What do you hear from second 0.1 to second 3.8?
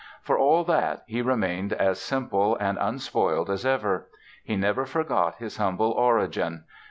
For all that, he remained as simple and unspoiled as